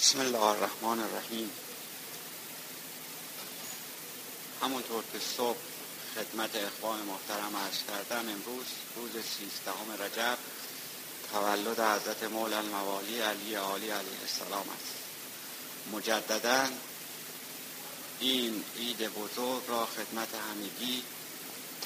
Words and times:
بسم 0.00 0.20
الله 0.20 0.42
الرحمن 0.42 1.00
الرحیم. 1.00 1.50
همونطور 4.62 5.04
که 5.12 5.18
صبح 5.36 5.58
خدمت 6.14 6.56
اخوان 6.56 7.00
محترم 7.00 7.56
عرض 7.56 7.78
کردم 7.88 8.28
امروز 8.28 8.66
روز 8.96 9.10
سیزدهم 9.10 10.02
رجب 10.02 10.38
تولد 11.32 11.80
حضرت 11.80 12.22
مولا 12.22 12.58
الموالی 12.58 13.20
علی 13.20 13.54
عالی 13.54 13.90
علیه 13.90 14.20
السلام 14.22 14.66
است. 14.68 14.94
مجددا 15.92 16.68
این 18.20 18.64
عید 18.78 19.08
بزرگ 19.08 19.62
را 19.68 19.86
خدمت 19.86 20.28
همگی 20.34 21.02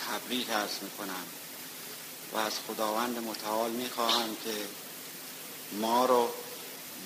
تبریک 0.06 0.50
ارز 0.50 0.70
می‌کنم 0.82 1.24
و 2.32 2.36
از 2.36 2.52
خداوند 2.68 3.18
متعال 3.18 3.70
می‌خواهم 3.70 4.36
که 4.44 4.66
ما 5.72 6.06
رو 6.06 6.32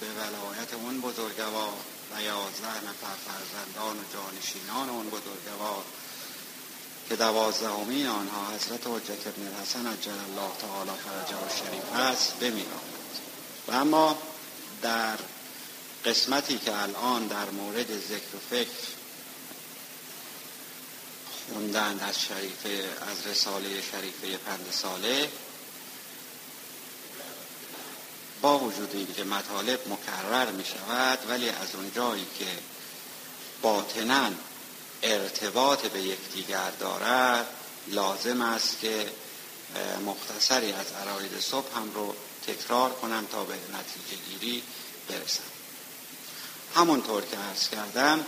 به 0.00 0.06
ولایت 0.06 0.74
اون 0.74 1.00
بزرگوار 1.00 1.72
و 2.14 2.22
یازده 2.22 2.76
نفر 2.88 3.16
فرزندان 3.26 3.96
و 3.96 4.02
جانشینان 4.14 4.88
اون 4.88 5.10
بزرگوار 5.10 5.84
که 7.08 7.16
دوازدهمین 7.16 8.06
آنها 8.06 8.54
حضرت 8.54 8.86
حجت 8.86 9.26
ابن 9.26 9.46
الحسن 9.46 9.86
عجل 9.86 10.10
الله 10.10 10.50
تعالی 10.60 10.90
فرجه 11.04 11.36
و 11.36 11.48
شریف 11.48 11.92
است 11.92 12.32
بمیراند 12.40 13.18
و 13.68 13.72
اما 13.72 14.18
در 14.82 15.18
قسمتی 16.04 16.58
که 16.58 16.82
الان 16.82 17.26
در 17.26 17.50
مورد 17.50 17.98
ذکر 17.98 18.36
و 18.36 18.38
فکر 18.50 18.98
خوندن 21.48 22.00
از 22.00 22.20
شریفه 22.20 22.88
از 23.10 23.26
رساله 23.26 23.82
شریفه 23.92 24.36
پند 24.36 24.66
ساله 24.72 25.28
با 28.42 28.58
وجود 28.58 28.90
اینکه 28.94 29.24
مطالب 29.24 29.80
مکرر 29.88 30.50
می 30.50 30.64
شود 30.64 31.18
ولی 31.28 31.48
از 31.48 31.74
اونجایی 31.74 32.26
که 32.38 32.46
باطنا 33.62 34.30
ارتباط 35.02 35.86
به 35.86 36.00
یکدیگر 36.02 36.70
دارد 36.70 37.46
لازم 37.88 38.42
است 38.42 38.80
که 38.80 39.12
مختصری 40.06 40.72
از 40.72 40.86
عراید 40.92 41.40
صبح 41.40 41.76
هم 41.76 41.90
رو 41.94 42.14
تکرار 42.46 42.90
کنم 42.90 43.26
تا 43.32 43.44
به 43.44 43.54
نتیجه 43.54 44.22
گیری 44.30 44.62
برسم. 45.08 45.42
همونطور 46.74 47.22
که 47.24 47.36
عرض 47.36 47.68
کردم 47.68 48.26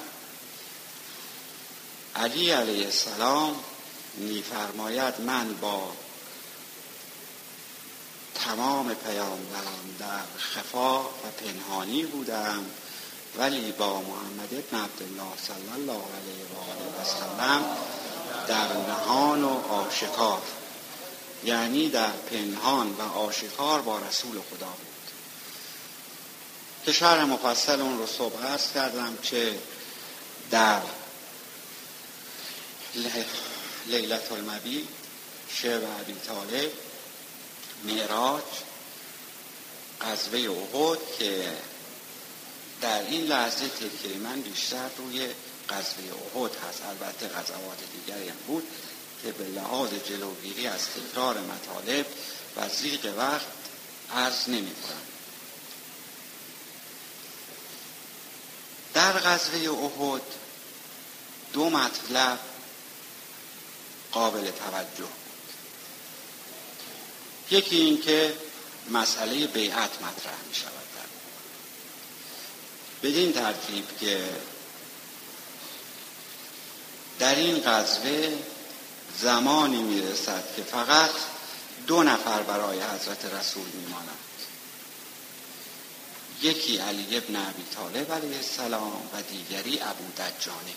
علی 2.16 2.50
علیه 2.50 2.84
السلام 2.84 3.56
میفرماید 4.14 5.20
من 5.20 5.54
با 5.54 5.92
تمام 8.44 8.94
پیامبران 8.94 9.96
در 9.98 10.38
خفا 10.38 11.00
و 11.00 11.06
پنهانی 11.38 12.02
بودم 12.02 12.64
ولی 13.38 13.72
با 13.72 14.00
محمد 14.00 14.54
ابن 14.54 14.84
عبدالله 14.84 15.36
صلی 15.46 15.72
الله 15.74 15.92
علیه 15.92 16.44
و 16.54 16.58
آله 16.70 16.88
و 17.00 17.04
سلم 17.04 17.64
در 18.48 18.76
نهان 18.88 19.44
و 19.44 19.72
آشکار 19.72 20.42
یعنی 21.44 21.88
در 21.88 22.10
پنهان 22.10 22.90
و 22.90 23.02
آشکار 23.02 23.80
با 23.80 23.98
رسول 23.98 24.40
خدا 24.50 24.66
بود. 24.66 24.86
که 26.84 26.92
شهر 26.92 27.24
مفصل 27.24 27.80
اون 27.80 27.98
رو 27.98 28.06
صبح 28.06 28.46
عرض 28.46 28.72
کردم 28.72 29.18
که 29.22 29.58
در 30.50 30.80
لیلت 33.86 34.32
المبی 34.32 34.88
شعر 35.48 35.80
عبی 36.00 36.14
طالب 36.26 36.70
معراج 37.84 38.42
قذبه 40.00 40.50
احد 40.50 40.98
که 41.18 41.56
در 42.80 43.02
این 43.02 43.24
لحظه 43.24 43.68
تکیه 43.68 44.16
من 44.16 44.40
بیشتر 44.40 44.88
روی 44.98 45.28
قذبه 45.68 46.02
احد 46.34 46.50
هست 46.68 46.82
البته 46.84 47.28
غزوات 47.28 47.78
دیگری 47.92 48.28
هم 48.28 48.36
بود 48.46 48.66
که 49.22 49.32
به 49.32 49.44
لحاظ 49.44 49.90
جلوگیری 50.08 50.66
از 50.66 50.80
تکرار 50.88 51.40
مطالب 51.40 52.06
و 52.56 52.68
زیق 52.68 53.14
وقت 53.16 53.46
عرض 54.14 54.48
نمی 54.48 54.74
کنم. 54.74 55.06
در 58.94 59.12
غزوه 59.12 59.84
احد 59.84 60.22
دو 61.52 61.70
مطلب 61.70 62.38
قابل 64.12 64.50
توجه 64.50 65.19
یکی 67.50 67.76
این 67.76 68.00
که 68.00 68.34
مسئله 68.90 69.46
بیعت 69.46 70.02
مطرح 70.02 70.38
می 70.48 70.54
شود 70.54 70.80
بدین 73.02 73.32
ترتیب 73.32 73.84
که 74.00 74.28
در 77.18 77.34
این 77.34 77.62
غزوه 77.66 78.38
زمانی 79.20 79.82
می 79.82 80.02
رسد 80.02 80.44
که 80.56 80.62
فقط 80.62 81.10
دو 81.86 82.02
نفر 82.02 82.42
برای 82.42 82.80
حضرت 82.80 83.24
رسول 83.24 83.66
می 83.66 83.86
ماند. 83.86 84.18
یکی 86.42 86.78
علی 86.78 87.16
ابن 87.16 87.36
عبی 87.36 87.64
طالب 87.74 88.12
علیه 88.12 88.36
السلام 88.36 89.10
و 89.12 89.22
دیگری 89.22 89.80
ابو 89.80 90.04
دجانه 90.12 90.74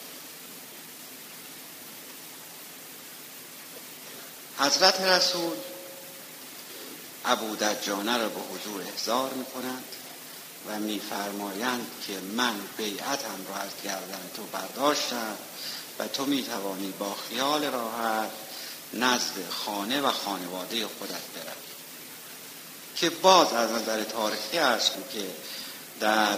حضرت 4.59 5.01
رسول 5.01 5.57
ابو 7.25 7.55
دجانه 7.55 8.17
را 8.17 8.29
به 8.29 8.39
حضور 8.39 8.81
احضار 8.81 9.33
می 9.33 9.45
کنند 9.45 9.83
و 10.67 10.79
میفرمایند 10.79 11.87
که 12.07 12.13
من 12.19 12.53
بیعتم 12.77 13.45
را 13.49 13.55
از 13.55 13.69
گردن 13.83 14.29
تو 14.35 14.43
برداشتم 14.43 15.37
و 15.99 16.07
تو 16.07 16.25
می‌توانی 16.25 16.93
با 16.99 17.15
خیال 17.29 17.65
راحت 17.65 18.29
نزد 18.93 19.49
خانه 19.49 20.01
و 20.01 20.11
خانواده 20.11 20.87
خودت 20.87 21.11
بروی. 21.11 21.73
که 22.95 23.09
باز 23.09 23.53
از 23.53 23.71
نظر 23.71 24.03
تاریخی 24.03 24.57
ارز 24.57 24.89
که 25.13 25.31
در 25.99 26.37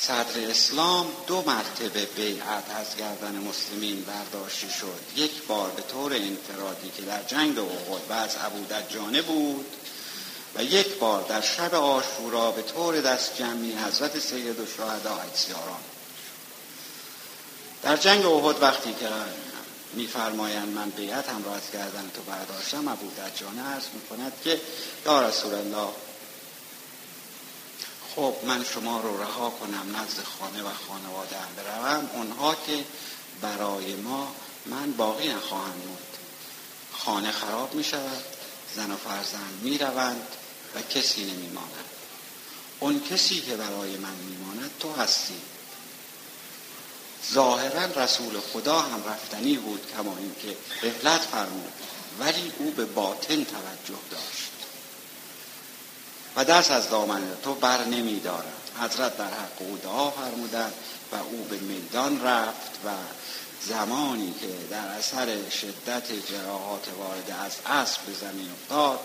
صدر 0.00 0.50
اسلام 0.50 1.06
دو 1.26 1.44
مرتبه 1.46 2.04
بیعت 2.04 2.64
از 2.80 2.96
گردن 2.96 3.34
مسلمین 3.34 4.04
برداشته 4.04 4.68
شد. 4.68 5.00
یک 5.16 5.42
بار 5.42 5.70
به 5.70 5.82
طور 5.82 6.12
انفرادی 6.12 6.90
که 6.96 7.02
در 7.02 7.22
جنگ 7.22 7.58
احد 7.58 8.10
و 8.10 8.12
از 8.12 8.36
ابو 8.44 8.64
دجانه 8.64 9.22
بود 9.22 9.66
و 10.54 10.62
یک 10.62 10.98
بار 10.98 11.22
در 11.22 11.40
شب 11.40 11.74
آشورا 11.74 12.50
به 12.50 12.62
طور 12.62 13.00
دست 13.00 13.36
جمعی 13.36 13.72
حضرت 13.72 14.18
سید 14.18 14.60
و 14.60 14.66
شهدا 14.66 15.16
عکسیاران 15.16 15.80
در 17.82 17.96
جنگ 17.96 18.26
احد 18.26 18.62
وقتی 18.62 18.92
که 19.00 19.08
میفرمایند 19.92 20.68
من 20.68 20.90
بیعتم 20.90 21.44
را 21.44 21.54
از 21.54 21.70
گردن 21.72 22.10
تو 22.14 22.22
برداشتم 22.22 22.88
ابو 22.88 23.10
دجانه 23.10 23.62
عرض 23.62 23.84
می‌کند 23.94 24.32
که 24.44 24.60
یا 25.06 25.28
رسول 25.28 25.54
الله 25.54 25.88
خب 28.16 28.34
من 28.46 28.64
شما 28.64 29.00
رو 29.00 29.22
رها 29.22 29.50
کنم 29.50 29.96
نزد 29.96 30.24
خانه 30.38 30.62
و 30.62 30.68
خانواده 30.88 31.36
هم 31.36 31.48
بروم. 31.56 32.10
اونها 32.14 32.54
که 32.54 32.84
برای 33.40 33.94
ما 33.94 34.32
من 34.66 34.92
باقی 34.92 35.28
نخواهم 35.28 35.72
بود 35.72 35.98
خانه 36.92 37.32
خراب 37.32 37.74
می 37.74 37.84
شود 37.84 38.24
زن 38.76 38.90
و 38.90 38.96
فرزند 38.96 39.60
می 39.62 39.78
روند 39.78 40.26
و 40.74 40.82
کسی 40.82 41.24
نمی 41.24 41.48
ماند 41.48 41.84
اون 42.80 43.00
کسی 43.10 43.40
که 43.40 43.56
برای 43.56 43.96
من 43.96 44.14
می 44.14 44.36
ماند 44.36 44.70
تو 44.80 44.92
هستی. 44.92 45.40
ظاهرا 47.32 48.04
رسول 48.04 48.40
خدا 48.40 48.80
هم 48.80 49.04
رفتنی 49.08 49.56
بود 49.56 49.86
کما 49.96 50.16
اینکه 50.18 50.56
رحلت 50.82 51.20
فرمود 51.20 51.72
ولی 52.18 52.52
او 52.58 52.70
به 52.70 52.84
باطن 52.84 53.44
توجه 53.44 54.00
داشت. 54.10 54.47
و 56.38 56.44
دست 56.44 56.70
از 56.70 56.90
دامن 56.90 57.22
تو 57.44 57.54
بر 57.54 57.84
نمی 57.84 58.20
دارد 58.20 58.70
حضرت 58.80 59.16
در 59.16 59.24
حق 59.24 59.58
او 59.58 59.78
دعا 59.82 60.10
فرمودند 60.10 60.72
و 61.12 61.16
او 61.16 61.46
به 61.50 61.56
میدان 61.56 62.22
رفت 62.24 62.70
و 62.86 62.88
زمانی 63.68 64.34
که 64.40 64.48
در 64.70 64.88
اثر 64.98 65.26
شدت 65.50 66.32
جراحات 66.32 66.86
وارده 66.98 67.34
از 67.34 67.52
اسب 67.66 68.00
به 68.00 68.12
زمین 68.12 68.50
افتاد 68.50 69.00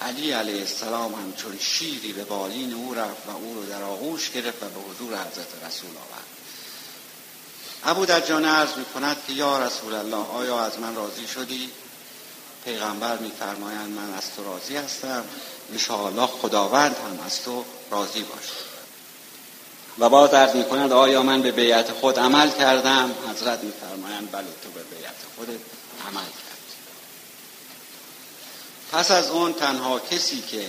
علی 0.00 0.32
علیه 0.32 0.60
السلام 0.60 1.14
هم 1.14 1.32
چون 1.36 1.58
شیری 1.60 2.12
به 2.12 2.24
بالین 2.24 2.74
او 2.74 2.94
رفت 2.94 3.26
و 3.26 3.30
او 3.30 3.54
رو 3.54 3.66
در 3.66 3.82
آغوش 3.82 4.30
گرفت 4.30 4.62
و 4.62 4.68
به 4.68 4.80
حضور 4.80 5.12
حضرت 5.12 5.48
رسول 5.66 5.90
آورد 5.90 6.26
ابو 7.84 8.06
در 8.06 8.20
جانه 8.20 8.48
عرض 8.48 8.76
می 8.76 8.84
کند 8.84 9.16
که 9.26 9.32
یا 9.32 9.66
رسول 9.66 9.94
الله 9.94 10.26
آیا 10.26 10.64
از 10.64 10.78
من 10.78 10.94
راضی 10.94 11.26
شدی؟ 11.26 11.70
پیغمبر 12.66 13.18
میفرمایند 13.18 13.90
من 13.90 14.14
از 14.14 14.24
تو 14.36 14.44
راضی 14.44 14.76
هستم. 14.76 15.24
انشاءالله 15.72 16.26
خداوند 16.26 16.96
هم 16.96 17.26
از 17.26 17.42
تو 17.42 17.64
راضی 17.90 18.22
باشد 18.22 18.66
و 19.98 20.08
باز 20.08 20.34
عرض 20.34 20.54
می 20.54 20.64
کند 20.64 20.92
آیا 20.92 21.22
من 21.22 21.42
به 21.42 21.52
بیعت 21.52 21.92
خود 21.92 22.18
عمل 22.18 22.50
کردم؟ 22.50 23.14
حضرت 23.30 23.64
میفرمایند 23.64 24.32
بله 24.32 24.44
تو 24.62 24.70
به 24.70 24.82
بیعت 24.82 25.14
خودت 25.36 25.60
عمل 26.08 26.24
کرد 26.24 26.56
پس 28.92 29.10
از 29.10 29.30
اون 29.30 29.52
تنها 29.52 29.98
کسی 29.98 30.42
که 30.42 30.66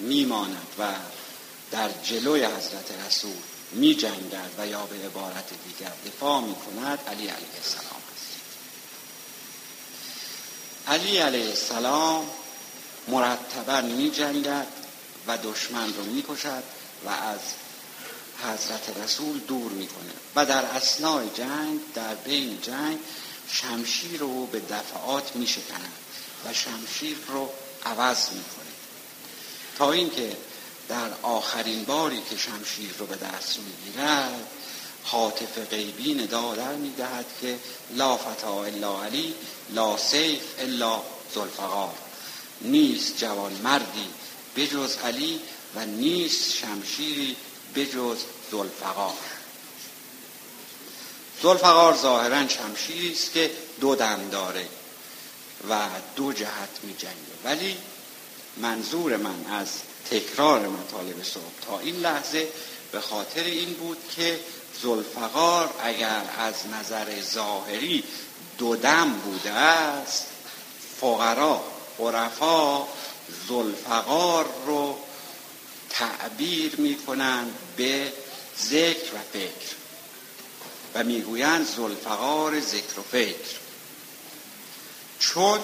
میماند 0.00 0.66
و 0.78 0.84
در 1.70 1.88
جلوی 2.04 2.44
حضرت 2.44 2.90
رسول 3.06 3.36
می 3.72 3.94
جنگد 3.94 4.50
و 4.58 4.66
یا 4.66 4.86
به 4.86 5.06
عبارت 5.06 5.48
دیگر 5.68 5.92
دفاع 6.06 6.40
می 6.40 6.54
کند 6.54 6.98
علی 7.08 7.28
علیه 7.28 7.56
السلام. 7.64 7.93
علی 10.88 11.18
علیه 11.18 11.48
السلام 11.48 12.26
مرتبا 13.08 13.80
می 13.80 14.10
جنگد 14.10 14.66
و 15.26 15.38
دشمن 15.38 15.94
رو 15.94 16.04
می 16.04 16.24
کشد 16.28 16.62
و 17.06 17.08
از 17.08 17.40
حضرت 18.42 18.98
رسول 19.04 19.38
دور 19.38 19.72
می‌کنه 19.72 20.12
و 20.36 20.46
در 20.46 20.64
اسنای 20.64 21.28
جنگ 21.34 21.80
در 21.94 22.14
بین 22.14 22.60
جنگ 22.62 22.98
شمشیر 23.48 24.20
رو 24.20 24.46
به 24.46 24.60
دفعات 24.60 25.36
میشکنند 25.36 25.92
و 26.44 26.52
شمشیر 26.52 27.16
رو 27.28 27.50
عوض 27.86 28.28
می‌کنه 28.28 28.74
تا 29.78 29.92
اینکه 29.92 30.36
در 30.88 31.10
آخرین 31.22 31.84
باری 31.84 32.22
که 32.30 32.36
شمشیر 32.36 32.94
رو 32.98 33.06
به 33.06 33.16
دست 33.16 33.58
می‌گیرد 33.58 34.46
حاطف 35.04 35.58
غیبی 35.70 36.14
ندا 36.14 36.54
در 36.54 36.74
می‌دهد 36.74 37.26
که 37.40 37.58
لا 37.90 38.16
فتا 38.16 38.64
الا 38.64 39.04
علی 39.04 39.34
لا 39.70 39.96
سیف 39.96 40.42
الا 40.58 41.02
زلفقار 41.34 41.94
نیست 42.60 43.18
جوان 43.18 43.52
مردی 43.52 44.08
بجز 44.56 44.96
علی 44.96 45.40
و 45.74 45.86
نیست 45.86 46.54
شمشیری 46.54 47.36
بجز 47.74 48.18
زلفقار 48.50 49.14
زلفقار 51.42 51.96
ظاهرا 51.96 52.48
شمشیری 52.48 53.12
است 53.12 53.32
که 53.32 53.50
دو 53.80 53.94
دم 53.94 54.28
داره 54.30 54.68
و 55.70 55.88
دو 56.16 56.32
جهت 56.32 56.78
می 56.82 56.94
جنگه. 56.94 57.14
ولی 57.44 57.76
منظور 58.56 59.16
من 59.16 59.46
از 59.46 59.68
تکرار 60.10 60.68
مطالب 60.68 61.22
صبح 61.22 61.66
تا 61.66 61.78
این 61.78 61.96
لحظه 61.96 62.48
به 62.94 63.00
خاطر 63.00 63.44
این 63.44 63.72
بود 63.72 63.98
که 64.16 64.40
زلفقار 64.82 65.70
اگر 65.82 66.22
از 66.38 66.54
نظر 66.66 67.20
ظاهری 67.20 68.04
دو 68.58 68.76
دم 68.76 69.10
بوده 69.12 69.50
است 69.50 70.26
فقرا 71.00 71.64
عرفا 71.98 72.86
زلفقار 73.48 74.48
رو 74.66 74.98
تعبیر 75.90 76.76
می‌کنند 76.76 77.58
به 77.76 78.12
ذکر 78.62 79.14
و 79.14 79.18
فکر 79.32 79.74
و 80.94 81.04
می‌گویند 81.04 81.66
زلفقار 81.76 82.60
ذکر 82.60 83.00
و 83.00 83.02
فکر. 83.02 83.58
چون 85.18 85.60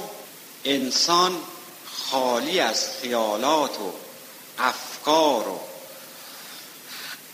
انسان 0.65 1.43
خالی 2.11 2.61
از 2.61 2.85
خیالات 3.03 3.79
و 3.79 3.93
افکار 4.59 5.49
و 5.49 5.69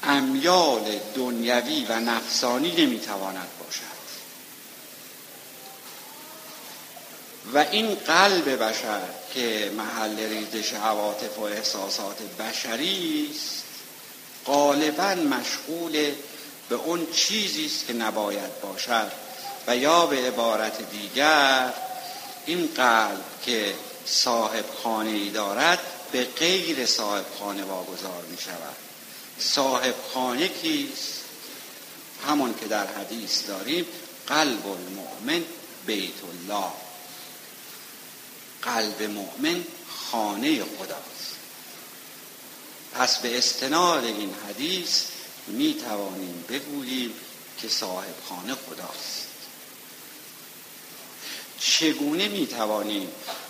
امیال 0.03 1.01
دنیوی 1.15 1.87
و 1.89 2.01
نفسانی 2.01 2.85
نمی‌تواند 2.85 3.49
باشد. 3.65 3.97
و 7.55 7.59
این 7.59 7.95
قلب 7.95 8.63
بشر 8.63 9.01
که 9.35 9.73
محل 9.77 10.19
ریزش 10.19 10.73
عواطف 10.73 11.39
و 11.39 11.43
احساسات 11.43 12.17
بشری 12.39 13.31
است 13.35 13.63
غالبا 14.47 15.15
مشغول 15.15 16.13
به 16.69 16.75
اون 16.75 17.07
چیزی 17.13 17.67
است 17.67 17.87
که 17.87 17.93
نباید 17.93 18.61
باشد 18.63 19.13
و 19.67 19.77
یا 19.77 20.07
به 20.07 20.17
عبارت 20.17 20.91
دیگر 20.91 21.73
این 22.47 22.69
قلب 22.77 23.25
که 23.45 23.75
صاحب 24.07 24.65
خانه 24.83 25.11
ای 25.11 25.31
دارد 25.31 25.79
به 26.13 26.25
غیر 26.25 26.87
صاحب 26.87 27.25
خانه 27.39 27.65
واگذار 27.65 28.23
می 28.31 28.39
شود 28.39 28.86
صاحب 29.39 29.95
خانه 30.15 30.49
کیست؟ 30.49 31.21
همون 32.27 32.55
که 32.55 32.67
در 32.67 32.87
حدیث 32.87 33.47
داریم 33.49 33.87
قلب 34.27 34.67
المؤمن 34.67 35.45
بیت 35.87 36.25
الله. 36.25 36.73
قلب 38.63 39.03
مؤمن 39.03 39.65
خانه 40.11 40.65
خداست. 40.65 41.37
پس 42.93 43.19
به 43.19 43.39
استناد 43.39 44.05
این 44.05 44.35
حدیث 44.49 45.03
می 45.47 45.75
توانیم 45.75 46.45
بگوییم 46.49 47.15
که 47.59 47.69
صاحب 47.69 48.15
خانه 48.29 48.55
خداست. 48.55 49.27
چگونه 51.59 52.29
می 52.29 52.47
توانیم 52.47 53.09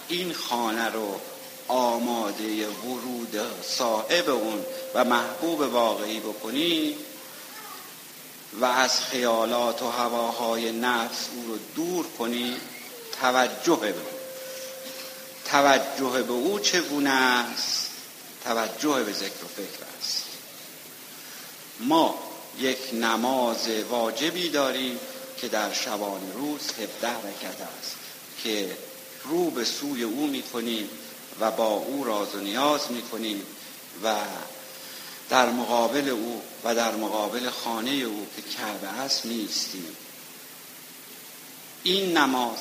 این 0.09 0.33
خانه 0.33 0.89
رو 0.89 1.21
آماده 1.69 2.69
ورود 2.69 3.41
صاحب 3.63 4.31
اون 4.31 4.65
و 4.95 5.05
محبوب 5.05 5.61
واقعی 5.61 6.21
بکنیم 6.21 6.97
و 8.61 8.65
از 8.65 9.01
خیالات 9.01 9.83
و 9.83 9.91
هواهای 9.91 10.73
نفس 10.73 11.29
او 11.35 11.45
رو 11.47 11.59
دور 11.75 12.07
کنیم 12.19 12.57
توجه 13.21 13.77
به 13.77 13.95
توجه 15.45 16.23
به 16.23 16.33
او 16.33 16.59
چگونه 16.59 17.11
است؟ 17.11 17.91
توجه 18.45 19.03
به 19.03 19.13
ذکر 19.13 19.45
و 19.45 19.49
فکر 19.49 19.85
است. 19.99 20.25
ما 21.81 22.19
یک 22.59 22.79
نماز 22.93 23.69
واجبی 23.91 24.49
داریم 24.49 24.99
که 25.41 25.49
در 25.49 25.73
شبان 25.73 26.33
روز 26.35 26.61
هفده 26.61 27.09
رکت 27.09 27.61
است 27.81 27.97
که 28.43 28.77
رو 29.25 29.51
به 29.51 29.65
سوی 29.65 30.03
او 30.03 30.27
می‌کنیم. 30.27 30.89
و 31.41 31.51
با 31.51 31.67
او 31.67 32.05
راز 32.05 32.35
و 32.35 32.39
نیاز 32.39 32.91
می‌کنیم 32.91 33.47
و 34.05 34.15
در 35.29 35.51
مقابل 35.51 36.09
او 36.09 36.43
و 36.65 36.75
در 36.75 36.95
مقابل 36.95 37.51
خانه 37.51 37.91
او 37.91 38.27
که 38.37 38.43
کعبه 38.43 38.89
است 38.89 39.25
میستیم 39.27 39.97
این 41.83 42.17
نماز 42.17 42.59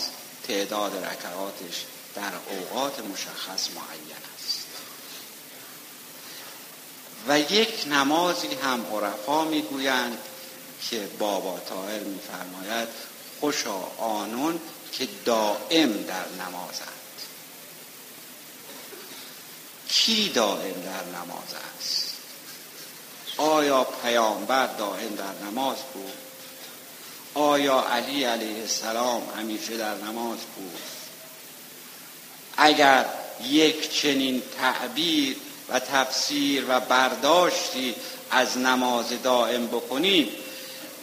تعداد 0.47 1.05
رکعاتش 1.05 1.85
در 2.15 2.31
اوقات 2.49 2.99
مشخص 2.99 3.69
معین 3.69 4.11
است. 4.37 4.65
و 7.27 7.39
یک 7.39 7.87
نمازی 7.87 8.47
هم 8.63 8.85
عرفا 8.93 9.43
می‌گویند 9.43 10.17
که 10.89 11.07
بابا 11.19 11.59
طاهر 11.59 11.99
میفرماید 11.99 12.87
خوشا 13.39 13.79
آنون 13.97 14.59
که 14.91 15.07
دائم 15.25 15.91
در 15.91 16.25
نمازند. 16.45 17.04
کی 19.95 20.29
دائم 20.29 20.73
در 20.73 21.19
نماز 21.19 21.53
است؟ 21.77 22.13
آیا 23.37 23.83
پیامبر 23.83 24.67
دائم 24.67 25.15
در 25.15 25.47
نماز 25.47 25.77
بود؟ 25.93 26.13
آیا 27.33 27.79
علی 27.79 28.23
علیه 28.23 28.61
السلام 28.61 29.23
همیشه 29.37 29.77
در 29.77 29.95
نماز 29.95 30.37
بود؟ 30.55 30.79
اگر 32.57 33.05
یک 33.43 34.01
چنین 34.01 34.43
تعبیر 34.57 35.35
و 35.69 35.79
تفسیر 35.79 36.65
و 36.67 36.79
برداشتی 36.79 37.95
از 38.31 38.57
نماز 38.57 39.21
دائم 39.23 39.67
بکنیم 39.67 40.29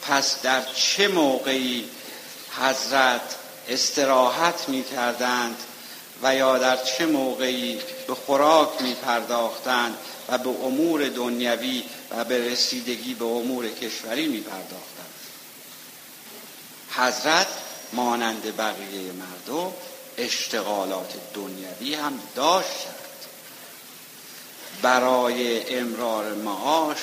پس 0.02 0.42
در 0.42 0.62
چه 0.74 1.08
موقعی 1.08 1.88
حضرت 2.60 3.36
استراحت 3.68 4.68
می 4.68 4.84
کردند 4.84 5.56
و 6.22 6.34
یا 6.34 6.58
در 6.58 6.76
چه 6.76 7.06
موقعی 7.06 7.80
به 8.06 8.14
خوراک 8.14 8.82
می 8.82 8.94
پرداختند 8.94 9.98
و 10.28 10.38
به 10.38 10.48
امور 10.48 11.08
دنیوی 11.08 11.84
و 12.10 12.24
به 12.24 12.52
رسیدگی 12.52 13.14
به 13.14 13.24
امور 13.24 13.68
کشوری 13.68 14.28
می 14.28 14.40
پرداختند 14.40 15.12
حضرت 16.96 17.46
مانند 17.92 18.56
بقیه 18.56 19.12
مردم 19.12 19.72
اشتغالات 20.18 21.12
دنیوی 21.34 21.94
هم 21.94 22.20
داشتند. 22.34 22.94
برای 24.82 25.68
امرار 25.78 26.34
معاش 26.34 26.98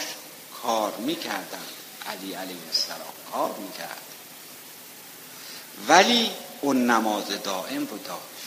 کار 0.63 0.93
می‌کردن 0.95 1.65
علی 2.07 2.33
علیه 2.33 2.55
السلام 2.67 3.13
کار 3.31 3.55
می‌کرد. 3.59 4.01
ولی 5.87 6.31
اون 6.61 6.85
نماز 6.89 7.27
دائم 7.43 7.87
رو 7.87 7.97
داشت. 7.97 8.38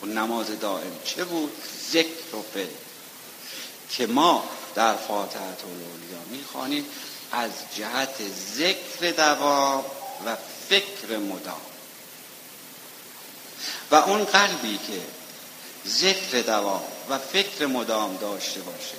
اون 0.00 0.18
نماز 0.18 0.60
دائم. 0.60 0.92
چه 1.04 1.24
بود؟ 1.24 1.52
ذکر 1.92 2.36
و 2.36 2.42
فکر 2.54 2.68
که 3.90 4.06
ما 4.06 4.44
در 4.74 4.96
فاتحت 4.96 5.62
الاولیا 5.64 6.18
می‌خوانیم 6.30 6.84
از 7.32 7.50
جهت 7.76 8.14
ذکر 8.56 9.10
دوام 9.10 9.84
و 10.26 10.36
فکر 10.68 11.16
مدام. 11.16 11.60
و 13.90 13.94
اون 13.94 14.24
قلبی 14.24 14.78
که 14.78 15.00
ذکر 15.88 16.40
دوام 16.40 16.84
و 17.10 17.18
فکر 17.18 17.66
مدام 17.66 18.16
داشته 18.16 18.60
باشه 18.60 18.96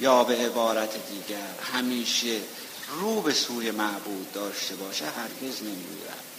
یا 0.00 0.24
به 0.24 0.36
عبارت 0.36 0.90
دیگر 1.08 1.72
همیشه 1.72 2.38
رو 3.00 3.20
به 3.20 3.32
سوی 3.32 3.70
معبود 3.70 4.32
داشته 4.32 4.74
باشه 4.74 5.04
هرگز 5.04 5.62
نمی‌گوید. 5.62 6.32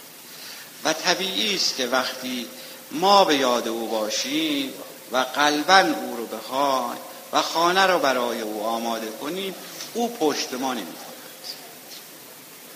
و 0.84 0.92
طبیعی 0.92 1.54
است 1.54 1.76
که 1.76 1.86
وقتی 1.86 2.46
ما 2.94 3.24
به 3.24 3.36
یاد 3.36 3.68
او 3.68 3.88
باشیم 3.88 4.72
و 5.12 5.16
قلبا 5.16 5.78
او 5.78 6.16
رو 6.16 6.26
بخوایم 6.26 7.00
و 7.32 7.42
خانه 7.42 7.86
را 7.86 7.98
برای 7.98 8.40
او 8.40 8.66
آماده 8.66 9.08
کنیم 9.20 9.54
او 9.94 10.08
پشت 10.08 10.52
ما 10.52 10.74
نمی 10.74 10.86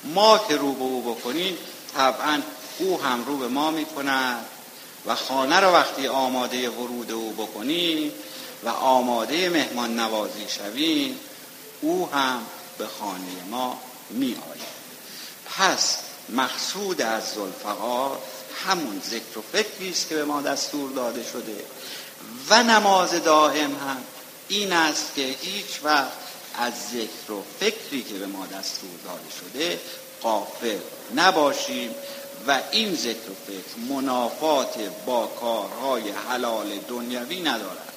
ما 0.04 0.38
که 0.38 0.56
رو 0.56 0.72
به 0.72 0.82
او 0.82 1.14
بکنیم 1.14 1.58
طبعا 1.94 2.42
او 2.78 3.02
هم 3.02 3.24
رو 3.24 3.36
به 3.36 3.48
ما 3.48 3.70
می 3.70 3.84
کند 3.84 4.44
و 5.06 5.14
خانه 5.14 5.60
را 5.60 5.72
وقتی 5.72 6.08
آماده 6.08 6.70
ورود 6.70 7.12
او 7.12 7.32
بکنیم 7.32 8.12
و 8.64 8.68
آماده 8.68 9.48
مهمان 9.48 10.00
نوازی 10.00 10.46
شویم 10.48 11.20
او 11.80 12.08
هم 12.12 12.46
به 12.78 12.86
خانه 12.86 13.44
ما 13.50 13.80
می 14.10 14.34
آید 14.34 14.78
پس 15.56 15.98
مقصود 16.28 17.02
از 17.02 17.22
زلفقار 17.24 18.18
همون 18.66 19.02
ذکر 19.10 19.38
و 19.38 19.42
فکری 19.52 19.90
است 19.90 20.08
که 20.08 20.14
به 20.14 20.24
ما 20.24 20.42
دستور 20.42 20.90
داده 20.90 21.24
شده 21.32 21.64
و 22.50 22.62
نماز 22.62 23.10
دائم 23.10 23.70
هم 23.70 23.96
این 24.48 24.72
است 24.72 25.14
که 25.16 25.22
هیچ 25.22 25.80
وقت 25.82 26.12
از 26.54 26.72
ذکر 26.92 27.32
و 27.32 27.42
فکری 27.60 28.02
که 28.02 28.14
به 28.14 28.26
ما 28.26 28.46
دستور 28.46 28.90
داده 29.04 29.30
شده 29.40 29.80
قافل 30.22 30.78
نباشیم 31.14 31.90
و 32.46 32.60
این 32.70 32.94
ذکر 32.94 33.30
و 33.30 33.34
فکر 33.46 33.94
منافات 33.94 34.74
با 35.06 35.26
کارهای 35.26 36.10
حلال 36.10 36.78
دنیوی 36.88 37.40
ندارد. 37.40 37.92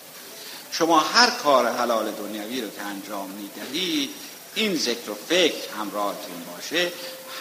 شما 0.72 1.00
هر 1.00 1.30
کار 1.30 1.68
حلال 1.68 2.12
دنیوی 2.12 2.62
رو 2.62 2.70
که 2.70 2.82
انجام 2.82 3.30
می‌دهید 3.30 4.10
این 4.56 4.76
ذکر 4.78 5.10
و 5.10 5.16
فکر 5.30 5.74
همراهتون 5.80 6.44
باشه 6.56 6.92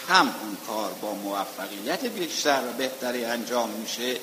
هم 0.09 0.35
اون 0.41 0.57
کار 0.67 0.91
با 1.01 1.13
موفقیت 1.13 2.05
بیشتر 2.05 2.61
و 2.69 2.73
بهتری 2.77 3.25
انجام 3.25 3.69
میشه 3.69 4.17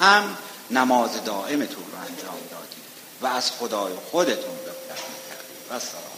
هم 0.00 0.36
نماز 0.70 1.24
دائمتون 1.24 1.84
رو 1.92 1.98
انجام 1.98 2.38
دادید 2.50 2.84
و 3.20 3.26
از 3.26 3.50
خدای 3.50 3.92
خودتون 4.10 4.54
بفرمید 4.56 5.22
و 5.70 5.78
سلام. 5.78 6.11